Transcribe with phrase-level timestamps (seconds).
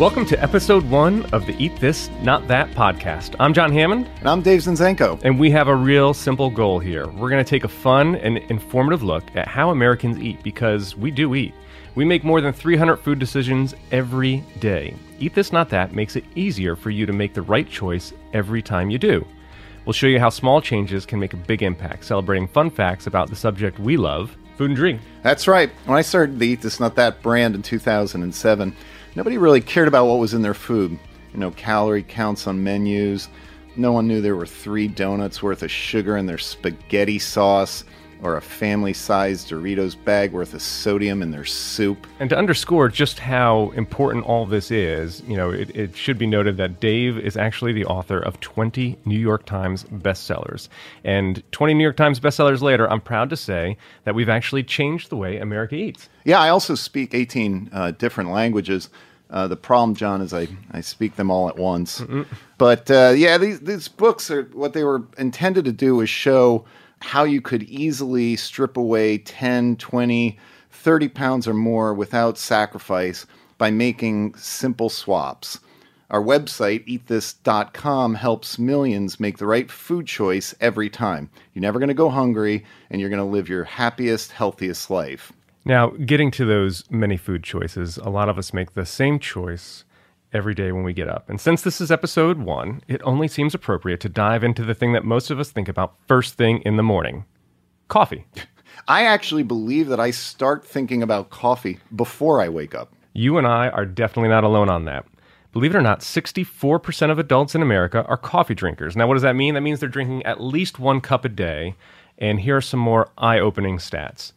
[0.00, 3.36] Welcome to episode one of the Eat This, Not That podcast.
[3.38, 5.20] I'm John Hammond, And I'm Dave Zinczenko.
[5.24, 7.06] and we have a real simple goal here.
[7.06, 11.10] We're going to take a fun and informative look at how Americans eat because we
[11.10, 11.52] do eat.
[11.96, 14.94] We make more than 300 food decisions every day.
[15.18, 18.62] Eat This, Not That makes it easier for you to make the right choice every
[18.62, 19.26] time you do.
[19.84, 23.28] We'll show you how small changes can make a big impact, celebrating fun facts about
[23.28, 25.02] the subject we love food and drink.
[25.22, 25.70] That's right.
[25.84, 28.74] When I started the Eat This Not That brand in 2007,
[29.14, 30.98] nobody really cared about what was in their food.
[31.32, 33.28] You know, calorie counts on menus.
[33.76, 37.84] No one knew there were three donuts worth of sugar in their spaghetti sauce,
[38.22, 42.06] or a family sized Doritos bag worth of sodium in their soup.
[42.18, 46.26] And to underscore just how important all this is, you know, it, it, should be
[46.26, 50.68] noted that Dave is actually the author of 20 New York Times bestsellers.
[51.04, 55.10] And 20 New York Times bestsellers later, I'm proud to say that we've actually changed
[55.10, 56.08] the way America eats.
[56.24, 58.90] Yeah, I also speak 18 uh, different languages.
[59.30, 62.00] Uh, the problem, John, is I, I speak them all at once.
[62.00, 62.26] Mm-mm.
[62.58, 66.64] But uh, yeah, these, these books are what they were intended to do is show
[67.00, 70.38] how you could easily strip away 10, 20,
[70.70, 73.26] 30 pounds or more without sacrifice
[73.58, 75.60] by making simple swaps.
[76.10, 81.30] Our website, eatthis.com, helps millions make the right food choice every time.
[81.54, 85.32] You're never going to go hungry, and you're going to live your happiest, healthiest life.
[85.64, 89.84] Now, getting to those many food choices, a lot of us make the same choice
[90.32, 91.28] every day when we get up.
[91.28, 94.92] And since this is episode one, it only seems appropriate to dive into the thing
[94.92, 97.24] that most of us think about first thing in the morning
[97.88, 98.24] coffee.
[98.88, 102.92] I actually believe that I start thinking about coffee before I wake up.
[103.12, 105.04] You and I are definitely not alone on that.
[105.52, 108.96] Believe it or not, 64% of adults in America are coffee drinkers.
[108.96, 109.54] Now, what does that mean?
[109.54, 111.74] That means they're drinking at least one cup a day.
[112.18, 114.32] And here are some more eye opening stats.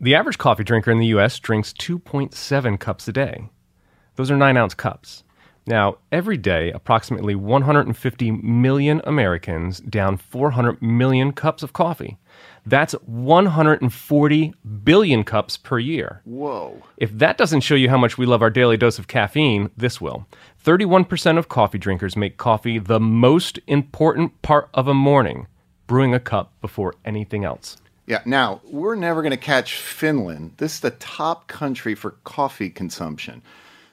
[0.00, 3.48] The average coffee drinker in the US drinks 2.7 cups a day.
[4.16, 5.24] Those are nine ounce cups.
[5.68, 12.16] Now, every day, approximately 150 million Americans down 400 million cups of coffee.
[12.64, 16.22] That's 140 billion cups per year.
[16.24, 16.82] Whoa.
[16.96, 20.00] If that doesn't show you how much we love our daily dose of caffeine, this
[20.00, 20.26] will.
[20.64, 25.48] 31% of coffee drinkers make coffee the most important part of a morning,
[25.86, 27.76] brewing a cup before anything else.
[28.06, 30.52] Yeah, now, we're never going to catch Finland.
[30.56, 33.42] This is the top country for coffee consumption.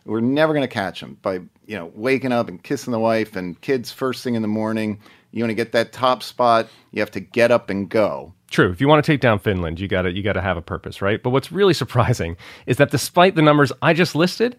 [0.05, 3.35] We're never going to catch them by, you know, waking up and kissing the wife
[3.35, 4.99] and kids first thing in the morning.
[5.31, 8.33] You want to get that top spot, you have to get up and go.
[8.49, 8.71] True.
[8.71, 10.61] If you want to take down Finland, you got to you got to have a
[10.61, 11.21] purpose, right?
[11.21, 14.57] But what's really surprising is that despite the numbers I just listed,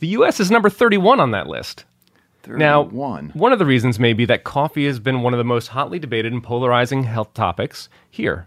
[0.00, 1.84] the US is number 31 on that list.
[2.42, 2.58] 31.
[2.58, 2.84] Now,
[3.34, 5.98] one of the reasons may be that coffee has been one of the most hotly
[5.98, 8.46] debated and polarizing health topics here.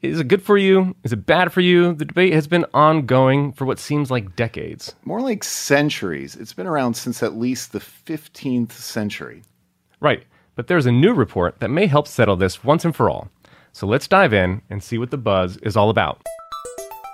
[0.00, 0.94] Is it good for you?
[1.02, 1.92] Is it bad for you?
[1.92, 4.94] The debate has been ongoing for what seems like decades.
[5.04, 6.36] More like centuries.
[6.36, 9.42] It's been around since at least the 15th century.
[9.98, 10.22] Right.
[10.54, 13.28] But there's a new report that may help settle this once and for all.
[13.72, 16.22] So let's dive in and see what the buzz is all about.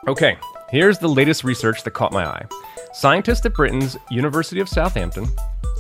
[0.07, 0.37] Okay,
[0.69, 2.45] here's the latest research that caught my eye.
[2.93, 5.27] Scientists at Britain's University of Southampton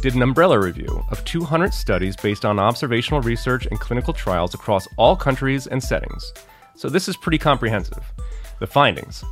[0.00, 4.88] did an umbrella review of 200 studies based on observational research and clinical trials across
[4.96, 6.32] all countries and settings.
[6.76, 8.04] So this is pretty comprehensive.
[8.60, 9.24] The findings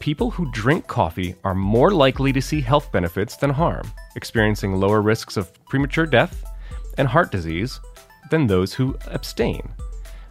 [0.00, 5.00] people who drink coffee are more likely to see health benefits than harm, experiencing lower
[5.00, 6.42] risks of premature death
[6.98, 7.78] and heart disease
[8.28, 9.72] than those who abstain.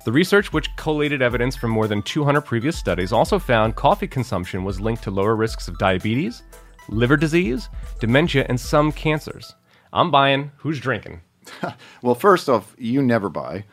[0.03, 4.65] The research, which collated evidence from more than 200 previous studies, also found coffee consumption
[4.65, 6.43] was linked to lower risks of diabetes,
[6.89, 9.55] liver disease, dementia, and some cancers.
[9.93, 10.51] I'm buying.
[10.57, 11.21] Who's drinking?
[12.01, 13.65] well, first off, you never buy.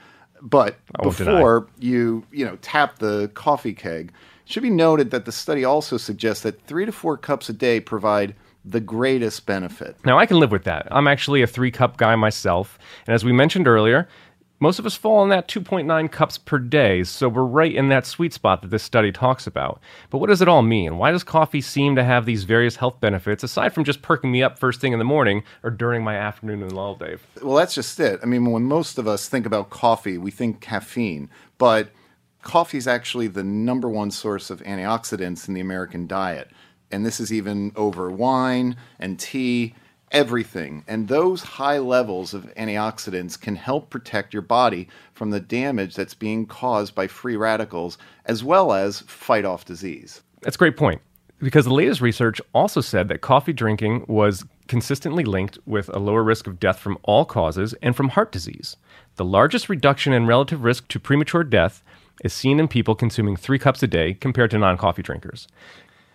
[0.42, 4.12] But before you, you know, tap the coffee keg,
[4.44, 7.52] it should be noted that the study also suggests that three to four cups a
[7.52, 8.34] day provide
[8.64, 9.96] the greatest benefit.
[10.04, 10.88] Now, I can live with that.
[10.90, 12.78] I'm actually a three cup guy myself.
[13.06, 14.08] And as we mentioned earlier,
[14.60, 18.06] most of us fall in that 2.9 cups per day, so we're right in that
[18.06, 19.80] sweet spot that this study talks about.
[20.10, 20.98] But what does it all mean?
[20.98, 24.42] Why does coffee seem to have these various health benefits aside from just perking me
[24.42, 27.24] up first thing in the morning or during my afternoon and lull, Dave?
[27.42, 28.18] Well, that's just it.
[28.22, 31.90] I mean, when most of us think about coffee, we think caffeine, but
[32.42, 36.50] coffee is actually the number one source of antioxidants in the American diet.
[36.90, 39.74] And this is even over wine and tea
[40.12, 40.84] everything.
[40.86, 46.14] And those high levels of antioxidants can help protect your body from the damage that's
[46.14, 50.22] being caused by free radicals, as well as fight off disease.
[50.42, 51.00] That's a great point.
[51.40, 56.24] Because the latest research also said that coffee drinking was consistently linked with a lower
[56.24, 58.76] risk of death from all causes and from heart disease.
[59.16, 61.82] The largest reduction in relative risk to premature death
[62.24, 65.46] is seen in people consuming three cups a day compared to non coffee drinkers.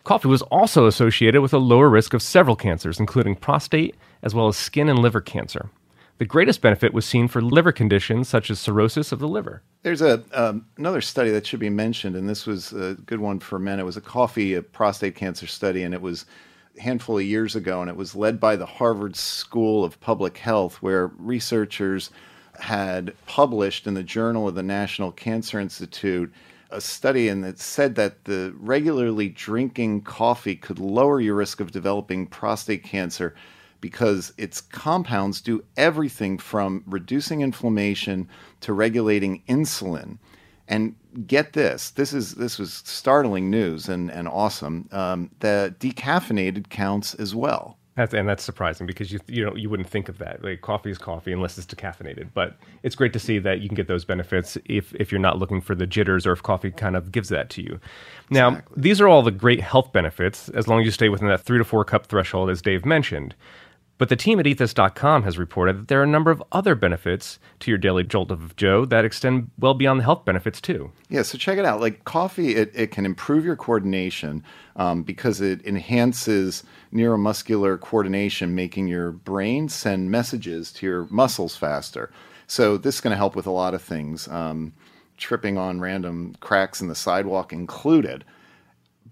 [0.04, 4.50] Coffee was also associated with a lower risk of several cancers, including prostate, as well
[4.50, 5.70] as skin and liver cancer.
[6.18, 9.64] The greatest benefit was seen for liver conditions such as cirrhosis of the liver.
[9.82, 13.40] There's a um, another study that should be mentioned, and this was a good one
[13.40, 13.80] for men.
[13.80, 16.26] It was a coffee a prostate cancer study, and it was
[16.78, 20.38] a handful of years ago, and it was led by the Harvard School of Public
[20.38, 22.12] Health, where researchers
[22.60, 26.32] had published in the Journal of the National Cancer Institute
[26.74, 31.72] a study and it said that the regularly drinking coffee could lower your risk of
[31.72, 33.36] developing prostate cancer
[33.80, 38.30] because its compounds do everything from reducing inflammation
[38.62, 40.18] to regulating insulin.
[40.68, 40.96] And
[41.28, 44.88] get this, this is this was startling news and, and awesome.
[44.92, 47.78] Um, the decaffeinated counts as well.
[47.96, 50.44] That's, and that's surprising because you you know you wouldn't think of that.
[50.44, 52.30] Like coffee is coffee unless it's decaffeinated.
[52.34, 55.38] But it's great to see that you can get those benefits if if you're not
[55.38, 57.80] looking for the jitters or if coffee kind of gives that to you.
[58.32, 58.82] Now Exactly.
[58.82, 61.60] these are all the great health benefits as long as you stay within that three
[61.60, 63.36] to four cup threshold, as Dave mentioned.
[64.00, 67.38] But the team at eatthis.com has reported that there are a number of other benefits
[67.60, 70.92] to your daily jolt of Joe that extend well beyond the health benefits too.
[71.10, 71.80] Yeah, so check it out.
[71.80, 74.44] Like coffee, it, it can improve your coordination
[74.76, 82.12] um, because it enhances neuromuscular coordination, making your brain send messages to your muscles faster.
[82.48, 84.74] So this is going to help with a lot of things, um,
[85.18, 88.26] tripping on random cracks in the sidewalk included.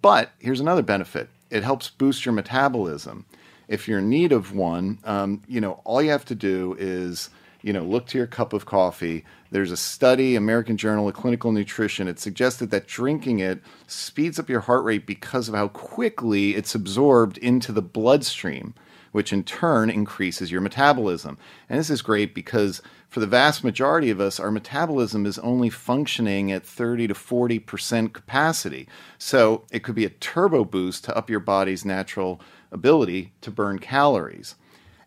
[0.01, 3.25] But here's another benefit it helps boost your metabolism.
[3.71, 7.29] If you're in need of one, um, you know, all you have to do is,
[7.61, 9.23] you know, look to your cup of coffee.
[9.49, 12.09] There's a study, American Journal of Clinical Nutrition.
[12.09, 16.75] It suggested that drinking it speeds up your heart rate because of how quickly it's
[16.75, 18.73] absorbed into the bloodstream,
[19.11, 21.37] which in turn increases your metabolism.
[21.69, 25.69] And this is great because for the vast majority of us, our metabolism is only
[25.69, 28.87] functioning at 30 to 40% capacity.
[29.17, 32.39] So it could be a turbo boost to up your body's natural
[32.71, 34.55] ability to burn calories.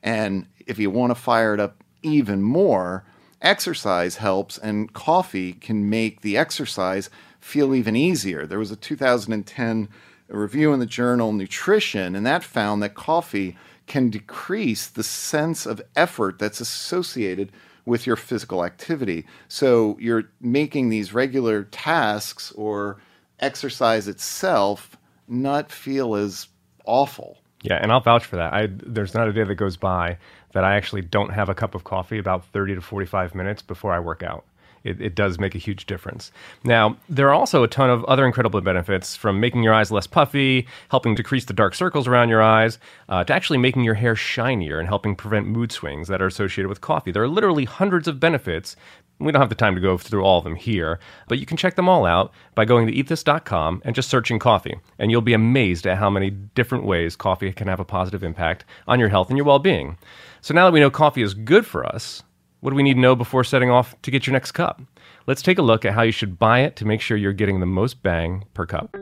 [0.02, 3.04] And if you want to fire it up even more,
[3.40, 7.08] exercise helps, and coffee can make the exercise
[7.40, 8.46] feel even easier.
[8.46, 9.88] There was a 2010
[10.28, 13.56] review in the journal Nutrition, and that found that coffee
[13.86, 17.52] can decrease the sense of effort that's associated
[17.86, 19.26] with your physical activity.
[19.48, 22.98] So you're making these regular tasks or
[23.40, 24.96] exercise itself
[25.28, 26.48] not feel as
[26.86, 27.38] awful.
[27.62, 28.52] Yeah, and I'll vouch for that.
[28.52, 30.18] I there's not a day that goes by
[30.52, 33.92] that I actually don't have a cup of coffee about 30 to 45 minutes before
[33.92, 34.44] I work out.
[34.84, 36.30] It, it does make a huge difference.
[36.62, 40.06] Now, there are also a ton of other incredible benefits from making your eyes less
[40.06, 42.78] puffy, helping decrease the dark circles around your eyes,
[43.08, 46.68] uh, to actually making your hair shinier and helping prevent mood swings that are associated
[46.68, 47.10] with coffee.
[47.10, 48.76] There are literally hundreds of benefits.
[49.20, 50.98] We don't have the time to go through all of them here,
[51.28, 54.76] but you can check them all out by going to eatthis.com and just searching coffee.
[54.98, 58.64] And you'll be amazed at how many different ways coffee can have a positive impact
[58.86, 59.96] on your health and your well being.
[60.42, 62.22] So now that we know coffee is good for us,
[62.64, 64.80] what do we need to know before setting off to get your next cup?
[65.26, 67.60] Let's take a look at how you should buy it to make sure you're getting
[67.60, 68.96] the most bang per cup.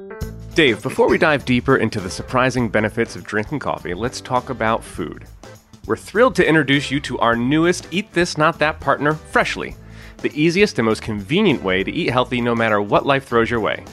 [0.56, 4.82] Dave, before we dive deeper into the surprising benefits of drinking coffee, let's talk about
[4.82, 5.26] food.
[5.86, 9.76] We're thrilled to introduce you to our newest Eat This Not That partner, Freshly,
[10.22, 13.60] the easiest and most convenient way to eat healthy no matter what life throws your
[13.60, 13.84] way.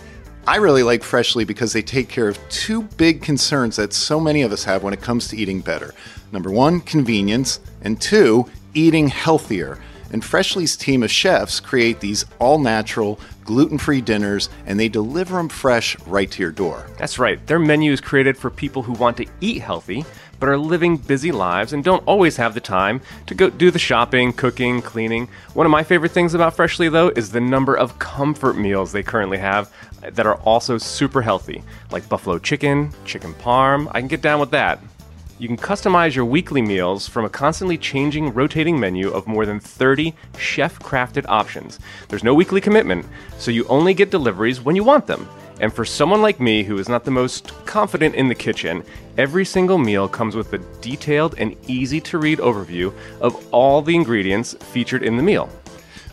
[0.48, 4.42] I really like Freshly because they take care of two big concerns that so many
[4.42, 5.94] of us have when it comes to eating better.
[6.32, 9.80] Number one, convenience, and two, eating healthier.
[10.12, 15.36] And Freshly's team of chefs create these all natural, gluten free dinners and they deliver
[15.38, 16.88] them fresh right to your door.
[16.98, 20.06] That's right, their menu is created for people who want to eat healthy,
[20.40, 23.80] but are living busy lives and don't always have the time to go do the
[23.80, 25.28] shopping, cooking, cleaning.
[25.54, 29.04] One of my favorite things about Freshly, though, is the number of comfort meals they
[29.04, 29.72] currently have
[30.02, 33.88] that are also super healthy, like buffalo chicken, chicken parm.
[33.92, 34.80] I can get down with that.
[35.40, 39.58] You can customize your weekly meals from a constantly changing, rotating menu of more than
[39.58, 41.80] 30 chef crafted options.
[42.10, 43.06] There's no weekly commitment,
[43.38, 45.30] so you only get deliveries when you want them.
[45.62, 48.84] And for someone like me who is not the most confident in the kitchen,
[49.18, 53.96] every single meal comes with a detailed and easy to read overview of all the
[53.96, 55.50] ingredients featured in the meal.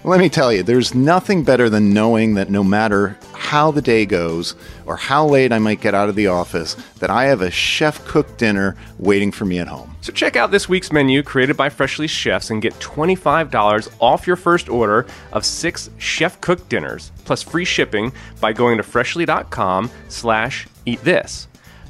[0.04, 4.04] Let me tell you, there's nothing better than knowing that no matter how the day
[4.04, 7.50] goes or how late I might get out of the office, that I have a
[7.50, 9.94] chef cooked dinner waiting for me at home.
[10.00, 14.34] So check out this week's menu created by Freshly Chefs and get $25 off your
[14.34, 21.00] first order of six chef-cooked dinners, plus free shipping by going to freshly.com slash eat
[21.04, 21.46] this.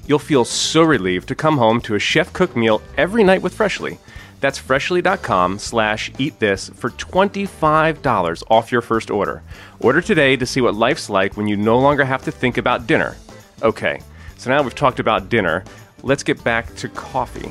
[0.06, 3.98] You'll feel so relieved to come home to a chef-cooked meal every night with Freshly.
[4.40, 9.42] That's freshly.com slash eat this for $25 off your first order.
[9.80, 12.86] Order today to see what life's like when you no longer have to think about
[12.86, 13.16] dinner.
[13.62, 14.00] Okay,
[14.36, 15.64] So now we've talked about dinner.
[16.02, 17.50] Let's get back to coffee.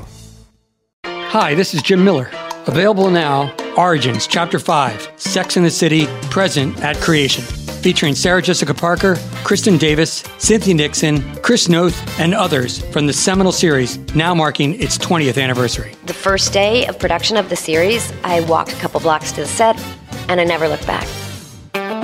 [1.05, 2.29] Hi, this is Jim Miller.
[2.67, 7.43] Available now, Origins, Chapter 5, Sex and the City, present at creation.
[7.85, 9.13] Featuring Sarah Jessica Parker,
[9.43, 14.97] Kristin Davis, Cynthia Nixon, Chris Noth, and others from the seminal series, now marking its
[14.97, 15.93] 20th anniversary.
[16.07, 19.47] The first day of production of the series, I walked a couple blocks to the
[19.47, 19.79] set,
[20.29, 21.07] and I never looked back.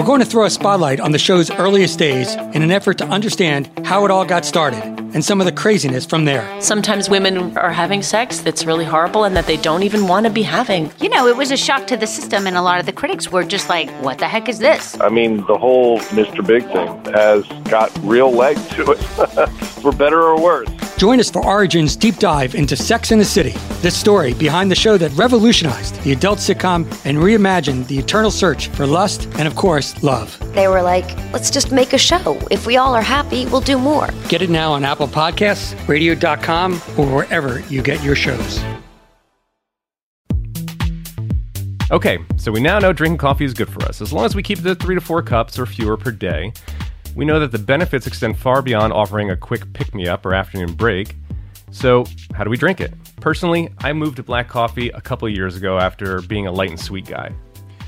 [0.02, 3.06] We're going to throw a spotlight on the show's earliest days in an effort to
[3.06, 4.82] understand how it all got started
[5.14, 6.60] and some of the craziness from there.
[6.60, 10.32] Sometimes women are having sex that's really horrible and that they don't even want to
[10.32, 10.92] be having.
[11.00, 13.32] You know, it was a shock to the system, and a lot of the critics
[13.32, 15.00] were just like, what the heck is this?
[15.00, 16.44] I mean, the whole Mr.
[16.46, 18.98] Big thing has got real legs to it,
[19.84, 20.68] for better or worse.
[21.02, 24.76] Join us for Origin's deep dive into Sex and the City, the story behind the
[24.76, 29.56] show that revolutionized the adult sitcom and reimagined the eternal search for lust and, of
[29.56, 30.38] course, love.
[30.54, 32.40] They were like, let's just make a show.
[32.52, 34.10] If we all are happy, we'll do more.
[34.30, 38.64] Get it now on Apple Podcasts, radio.com, or wherever you get your shows.
[41.90, 44.44] Okay, so we now know drinking coffee is good for us, as long as we
[44.44, 46.54] keep the three to four cups or fewer per day.
[47.16, 50.34] We know that the benefits extend far beyond offering a quick pick me up or
[50.34, 51.16] afternoon break.
[51.72, 52.94] So, how do we drink it?
[53.18, 56.70] Personally, I moved to black coffee a couple of years ago after being a light
[56.70, 57.34] and sweet guy.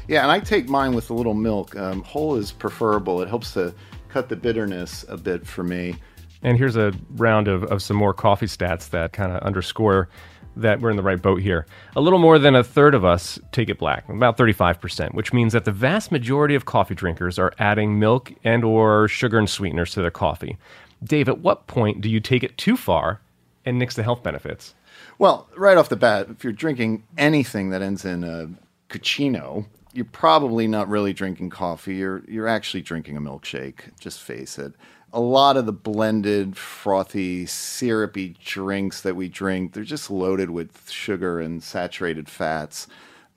[0.08, 1.75] Yeah, and I take mine with a little milk.
[1.75, 3.22] Um, whole is preferable.
[3.22, 3.74] It helps to
[4.10, 5.96] cut the bitterness a bit for me.
[6.42, 10.10] And here's a round of, of some more coffee stats that kind of underscore
[10.55, 11.65] that we're in the right boat here.
[11.95, 15.53] A little more than a third of us take it black, about 35%, which means
[15.53, 19.91] that the vast majority of coffee drinkers are adding milk and or sugar and sweeteners
[19.93, 20.57] to their coffee.
[21.03, 23.22] Dave, at what point do you take it too far
[23.65, 24.74] and nix the health benefits?
[25.19, 28.50] Well, right off the bat, if you're drinking anything that ends in a
[28.89, 31.95] cappuccino, you're probably not really drinking coffee.
[31.95, 33.98] You're you're actually drinking a milkshake.
[34.00, 34.74] Just face it.
[35.15, 40.89] A lot of the blended, frothy, syrupy drinks that we drink, they're just loaded with
[40.89, 42.88] sugar and saturated fats.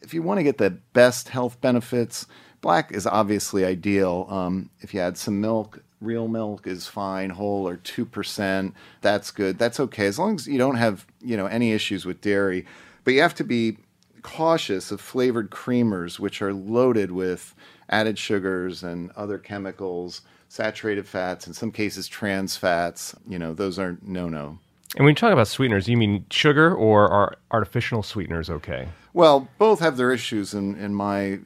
[0.00, 2.26] If you want to get the best health benefits,
[2.62, 4.26] black is obviously ideal.
[4.30, 9.30] Um, if you add some milk, real milk is fine, whole or two percent, that's
[9.30, 9.58] good.
[9.58, 12.64] That's okay as long as you don't have you know any issues with dairy.
[13.04, 13.78] But you have to be
[14.22, 17.54] cautious of flavored creamers, which are loaded with
[17.88, 23.14] added sugars and other chemicals, saturated fats, in some cases trans fats.
[23.28, 24.58] You know, those are no no.
[24.96, 28.88] And when you talk about sweeteners, you mean sugar or are artificial sweeteners okay?
[29.12, 31.38] Well, both have their issues in, in my uh,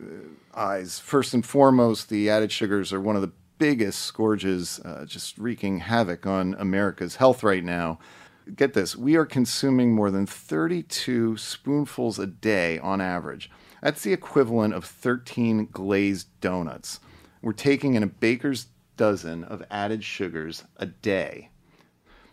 [0.55, 0.99] eyes.
[0.99, 5.81] First and foremost, the added sugars are one of the biggest scourges, uh, just wreaking
[5.81, 7.99] havoc on America's health right now.
[8.57, 13.51] Get this, we are consuming more than 32 spoonfuls a day on average.
[13.83, 17.01] That's the equivalent of 13 glazed donuts.
[17.43, 18.67] We're taking in a baker's
[19.01, 21.49] dozen of added sugars a day.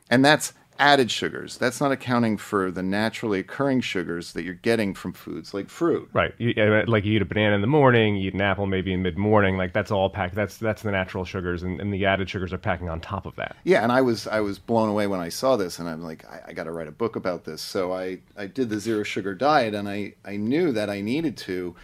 [0.09, 1.57] And that's added sugars.
[1.57, 6.09] That's not accounting for the naturally occurring sugars that you're getting from foods like fruit.
[6.11, 6.33] Right.
[6.37, 9.01] You, like you eat a banana in the morning, you eat an apple maybe in
[9.01, 9.55] mid morning.
[9.55, 10.35] Like that's all packed.
[10.35, 13.37] That's that's the natural sugars, and, and the added sugars are packing on top of
[13.37, 13.55] that.
[13.63, 16.25] Yeah, and I was I was blown away when I saw this, and I'm like,
[16.29, 17.61] I, I got to write a book about this.
[17.61, 21.37] So I I did the zero sugar diet, and I I knew that I needed
[21.37, 21.77] to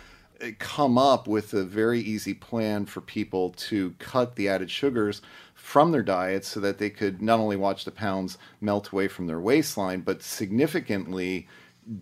[0.52, 5.22] come up with a very easy plan for people to cut the added sugars
[5.54, 9.28] from their diets so that they could not only watch the pounds melt away from
[9.28, 11.48] their waistline, but significantly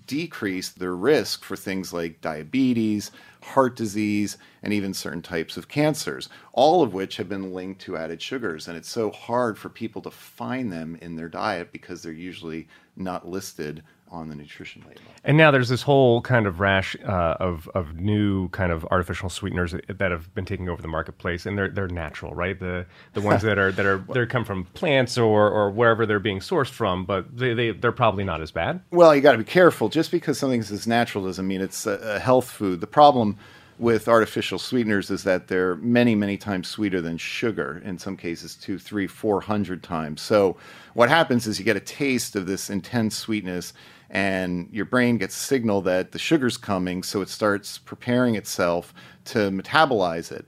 [0.06, 6.30] decrease their risk for things like diabetes, heart disease, and even certain types of cancers,
[6.54, 8.68] all of which have been linked to added sugars.
[8.68, 12.68] And it's so hard for people to find them in their diet because they're usually
[12.96, 15.02] not listed on the nutrition label.
[15.24, 19.30] And now there's this whole kind of rash uh, of of new kind of artificial
[19.30, 22.60] sweeteners that, have been taking over the marketplace, and they're they're natural, right?
[22.60, 26.20] The the ones that are that are they come from plants or or wherever they're
[26.20, 28.82] being sourced from, but they they they're probably not as bad.
[28.92, 29.90] Well, you got to be careful.
[29.90, 32.82] Just because something's as natural doesn't mean it's a, a health food.
[32.82, 33.38] The problem
[33.82, 37.82] with artificial sweeteners is that they're many, many times sweeter than sugar.
[37.84, 40.22] In some cases, two, three, four hundred times.
[40.22, 40.56] So,
[40.94, 43.74] what happens is you get a taste of this intense sweetness,
[44.12, 48.94] and your brain gets a signal that the sugar's coming, so it starts preparing itself
[49.26, 50.46] to metabolize it.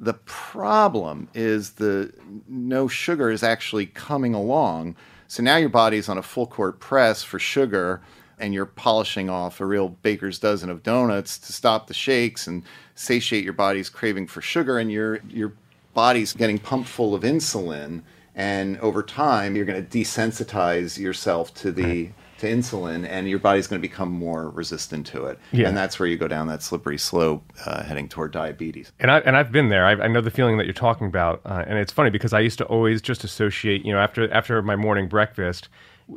[0.00, 2.12] The problem is the
[2.48, 4.96] no sugar is actually coming along.
[5.28, 8.02] So now your body's on a full court press for sugar
[8.40, 12.64] and you're polishing off a real baker's dozen of donuts to stop the shakes and
[12.96, 15.52] satiate your body's craving for sugar and your your
[15.94, 18.02] body's getting pumped full of insulin
[18.34, 22.12] and over time you're going to desensitize yourself to the to
[22.44, 25.38] to insulin, and your body's going to become more resistant to it.
[25.52, 25.68] Yeah.
[25.68, 28.92] And that's where you go down that slippery slope uh, heading toward diabetes.
[28.98, 29.86] And I and I've been there.
[29.86, 32.40] I, I know the feeling that you're talking about, uh, and it's funny because I
[32.40, 35.68] used to always just associate, you know, after after my morning breakfast,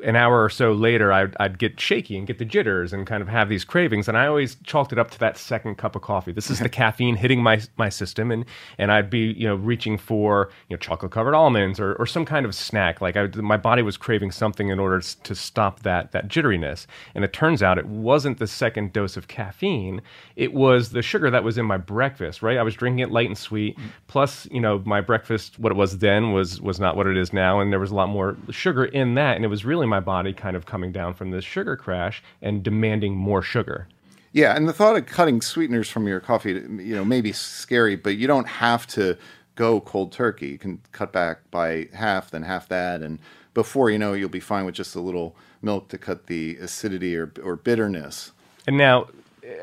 [0.03, 3.21] an hour or so later, I'd, I'd get shaky and get the jitters and kind
[3.21, 4.07] of have these cravings.
[4.07, 6.31] And I always chalked it up to that second cup of coffee.
[6.31, 8.45] This is the caffeine hitting my my system, and
[8.77, 12.25] and I'd be you know reaching for you know chocolate covered almonds or, or some
[12.25, 13.01] kind of snack.
[13.01, 16.85] Like I, my body was craving something in order to stop that that jitteriness.
[17.15, 20.01] And it turns out it wasn't the second dose of caffeine;
[20.35, 22.41] it was the sugar that was in my breakfast.
[22.41, 23.77] Right, I was drinking it light and sweet.
[23.77, 23.83] Mm.
[24.07, 27.31] Plus, you know, my breakfast, what it was then, was was not what it is
[27.31, 29.99] now, and there was a lot more sugar in that, and it was really my
[29.99, 33.87] body kind of coming down from this sugar crash and demanding more sugar.
[34.33, 37.95] Yeah, and the thought of cutting sweeteners from your coffee, you know, may be scary,
[37.95, 39.17] but you don't have to
[39.55, 40.47] go cold turkey.
[40.49, 43.19] You can cut back by half, then half that, and
[43.53, 47.17] before you know, you'll be fine with just a little milk to cut the acidity
[47.17, 48.31] or, or bitterness.
[48.67, 49.07] And now,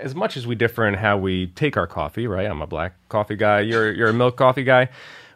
[0.00, 2.50] as much as we differ in how we take our coffee, right?
[2.50, 3.60] I'm a black coffee guy.
[3.60, 4.88] You're you're a milk coffee guy.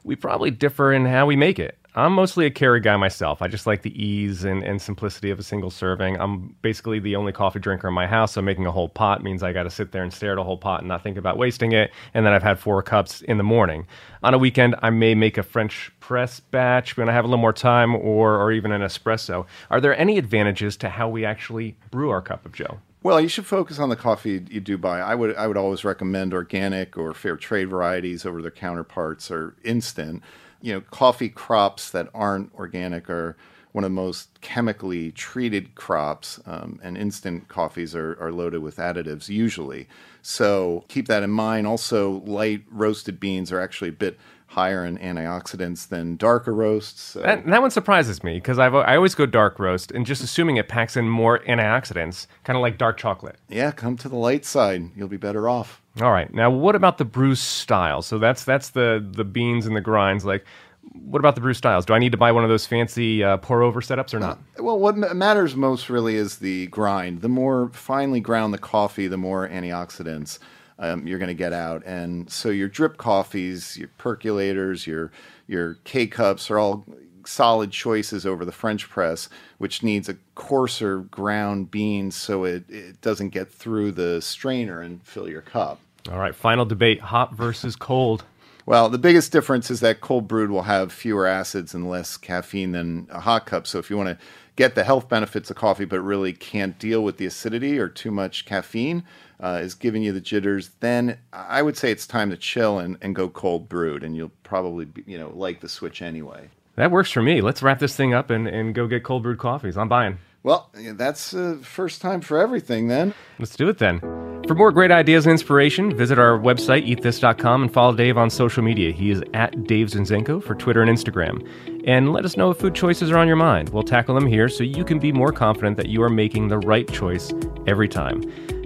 [0.03, 1.78] We probably differ in how we make it.
[1.95, 3.41] I'm mostly a Keurig guy myself.
[3.43, 6.21] I just like the ease and, and simplicity of a single serving.
[6.21, 9.43] I'm basically the only coffee drinker in my house, so making a whole pot means
[9.43, 11.39] I got to sit there and stare at a whole pot and not think about
[11.39, 11.91] wasting it.
[12.15, 13.87] And then I've had four cups in the morning.
[14.23, 17.41] On a weekend, I may make a French press batch when I have a little
[17.41, 19.47] more time, or or even an espresso.
[19.71, 22.79] Are there any advantages to how we actually brew our cup of Joe?
[23.03, 25.01] Well, you should focus on the coffee you do buy.
[25.01, 29.57] I would I would always recommend organic or fair trade varieties over their counterparts or
[29.65, 30.23] instant.
[30.61, 33.37] You know, coffee crops that aren't organic are
[33.73, 38.77] one of the most chemically treated crops, um, and instant coffees are, are loaded with
[38.77, 39.87] additives usually.
[40.23, 41.67] So keep that in mind.
[41.67, 47.03] Also, light roasted beans are actually a bit higher in antioxidants than darker roasts.
[47.03, 47.21] So.
[47.21, 50.69] That, that one surprises me because I always go dark roast and just assuming it
[50.69, 53.37] packs in more antioxidants, kind of like dark chocolate.
[53.49, 54.91] Yeah, come to the light side.
[54.97, 55.83] You'll be better off.
[56.01, 56.33] All right.
[56.33, 58.03] Now, what about the brew style?
[58.03, 60.25] So that's that's the the beans and the grinds.
[60.25, 60.47] Like,
[60.93, 61.85] what about the brew styles?
[61.85, 64.39] Do I need to buy one of those fancy uh, pour over setups or not?
[64.59, 67.21] Well, what matters most really is the grind.
[67.21, 70.39] The more finely ground the coffee, the more antioxidants
[70.79, 71.83] um, you're going to get out.
[71.85, 75.11] And so your drip coffees, your percolators, your
[75.47, 76.85] your K cups are all
[77.25, 83.01] solid choices over the French press, which needs a coarser ground beans so it, it
[83.01, 85.79] doesn't get through the strainer and fill your cup.
[86.11, 88.25] All right, final debate hot versus cold.
[88.69, 92.73] Well, the biggest difference is that cold brewed will have fewer acids and less caffeine
[92.73, 93.67] than a hot cup.
[93.67, 94.19] So if you want to
[94.57, 98.11] get the health benefits of coffee but really can't deal with the acidity or too
[98.11, 99.05] much caffeine,
[99.43, 102.99] uh, is giving you the jitters, then I would say it's time to chill and,
[103.01, 106.51] and go cold brewed, and you'll probably be, you know like the switch anyway.
[106.75, 107.41] That works for me.
[107.41, 109.79] Let's wrap this thing up and, and go get cold brewed coffees.
[109.79, 110.19] I'm buying.
[110.43, 113.15] Well, that's uh, first time for everything then.
[113.39, 114.28] Let's do it then.
[114.49, 118.63] For more great ideas and inspiration, visit our website, eatthis.com, and follow Dave on social
[118.63, 118.91] media.
[118.93, 121.47] He is at Dave Zinczenko for Twitter and Instagram.
[121.87, 123.69] And let us know if food choices are on your mind.
[123.69, 126.57] We'll tackle them here so you can be more confident that you are making the
[126.61, 127.31] right choice
[127.67, 128.23] every time.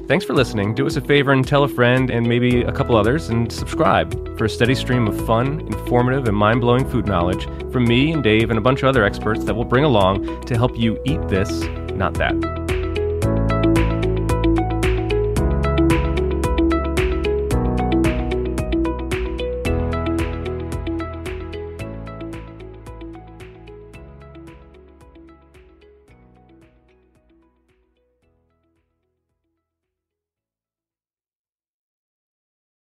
[0.06, 0.76] Thanks for listening.
[0.76, 4.38] Do us a favor and tell a friend and maybe a couple others and subscribe
[4.38, 8.22] for a steady stream of fun, informative, and mind blowing food knowledge from me and
[8.22, 11.26] Dave and a bunch of other experts that we'll bring along to help you eat
[11.26, 11.62] this,
[11.96, 12.51] not that.